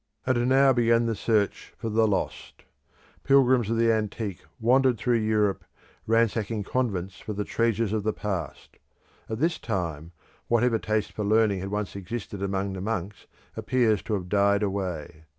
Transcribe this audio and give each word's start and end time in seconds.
And 0.25 0.49
now 0.49 0.73
began 0.73 1.05
the 1.05 1.13
search 1.13 1.75
for 1.77 1.87
the 1.87 2.07
lost. 2.07 2.63
Pilgrims 3.23 3.69
of 3.69 3.77
the 3.77 3.91
antique 3.91 4.43
wandered 4.59 4.97
through 4.97 5.19
Europe, 5.19 5.63
ransacking 6.07 6.63
convents 6.63 7.19
for 7.19 7.33
the 7.33 7.43
treasures 7.45 7.93
of 7.93 8.01
the 8.01 8.11
past. 8.11 8.77
At 9.29 9.37
this 9.37 9.59
time 9.59 10.11
whatever 10.47 10.79
taste 10.79 11.11
for 11.11 11.23
learning 11.23 11.59
had 11.59 11.69
once 11.69 11.95
existed 11.95 12.41
among 12.41 12.73
the 12.73 12.81
monks 12.81 13.27
appears 13.55 14.01
to 14.01 14.15
have 14.15 14.27
died 14.27 14.63
away. 14.63 15.25